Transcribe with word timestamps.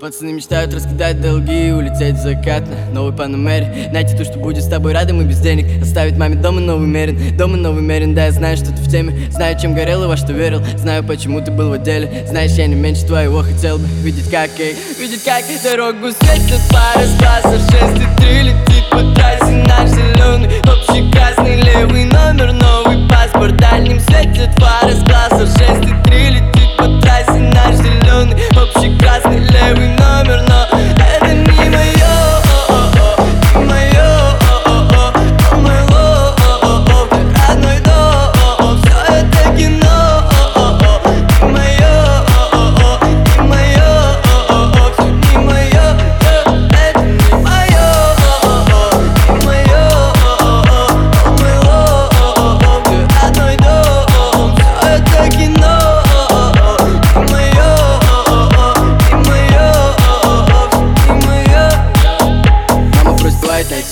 Пацаны 0.00 0.32
мечтают 0.32 0.72
раскидать 0.72 1.20
долги 1.20 1.68
и 1.68 1.72
улететь 1.72 2.14
в 2.14 2.22
закат 2.22 2.66
на 2.66 2.90
новый 2.90 3.12
панамере 3.12 3.90
Найти 3.92 4.16
то, 4.16 4.24
что 4.24 4.38
будет 4.38 4.64
с 4.64 4.66
тобой 4.66 4.94
рядом 4.94 5.20
и 5.20 5.26
без 5.26 5.40
денег. 5.40 5.82
Оставить 5.82 6.16
маме 6.16 6.36
дома 6.36 6.58
новый 6.58 6.88
мерин, 6.88 7.36
дома 7.36 7.58
новый 7.58 7.82
мерин. 7.82 8.14
Да, 8.14 8.24
я 8.24 8.32
знаю, 8.32 8.56
что 8.56 8.68
ты 8.68 8.76
в 8.76 8.90
теме, 8.90 9.30
знаю, 9.30 9.60
чем 9.60 9.74
горел 9.74 10.04
и 10.04 10.06
во 10.06 10.16
что 10.16 10.32
верил. 10.32 10.62
Знаю, 10.78 11.04
почему 11.04 11.44
ты 11.44 11.50
был 11.50 11.68
в 11.68 11.72
отделе, 11.72 12.24
знаешь, 12.26 12.52
я 12.52 12.66
не 12.66 12.76
меньше 12.76 13.04
твоего 13.04 13.42
хотел 13.42 13.76
бы 13.76 13.84
Видеть 14.02 14.30
как, 14.30 14.48
эй, 14.58 14.74
видеть 14.98 15.22
как 15.22 15.44
дорогу 15.62 16.12
светит. 16.12 16.60
Пара 16.70 17.04
с 17.04 17.18
глаза 17.18 17.58
Шесть 17.70 18.19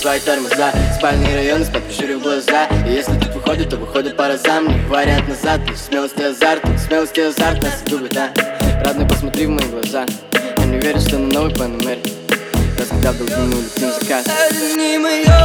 свои 0.08 0.20
тормоза 0.20 0.72
Спальные 0.96 1.34
районы, 1.34 1.64
спать 1.66 1.82
в 1.86 2.22
глаза. 2.22 2.66
И 2.86 2.92
если 2.92 3.12
тут 3.18 3.34
выходит, 3.34 3.68
то 3.68 3.76
выходит 3.76 4.16
по 4.16 4.26
разам 4.26 4.66
Не 4.66 4.80
вариант 4.86 5.28
назад, 5.28 5.60
лишь 5.68 5.78
смелость 5.78 6.18
и 6.18 6.22
азарт 6.22 6.62
Смелость 6.78 7.18
и 7.18 7.20
азарт 7.20 7.62
нас 7.62 7.82
любят, 7.86 8.12
да. 8.12 8.32
Родной, 8.84 9.06
посмотри 9.06 9.46
в 9.46 9.50
мои 9.50 9.66
глаза. 9.66 10.06
Они 10.56 10.78
верят, 10.78 11.02
что 11.02 11.18
на 11.18 11.28
новый 11.34 11.54
панамере 11.54 12.00
Раз 12.78 12.88
когда 12.88 13.12
в 13.12 13.20
улетим 13.20 13.90
в 13.90 14.00
закат. 14.00 14.26
Это 14.26 14.76
не 14.76 14.98
мое, 14.98 15.37